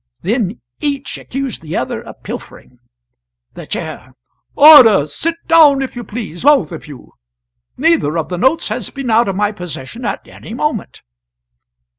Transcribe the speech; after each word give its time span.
Then 0.21 0.59
each 0.79 1.19
accused 1.19 1.61
the 1.61 1.77
other 1.77 2.01
of 2.01 2.23
pilfering. 2.23 2.79
The 3.53 3.67
Chair. 3.67 4.13
"Order! 4.55 5.05
Sit 5.05 5.35
down, 5.45 5.83
if 5.83 5.95
you 5.95 6.03
please 6.03 6.41
both 6.41 6.71
of 6.71 6.87
you. 6.87 7.11
Neither 7.77 8.17
of 8.17 8.27
the 8.29 8.39
notes 8.39 8.69
has 8.69 8.89
been 8.89 9.11
out 9.11 9.27
of 9.27 9.35
my 9.35 9.51
possession 9.51 10.03
at 10.03 10.27
any 10.27 10.55
moment." 10.55 11.03